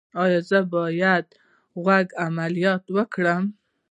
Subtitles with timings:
[0.23, 1.33] ایا زه باید د
[1.83, 3.43] غوږ عملیات وکړم؟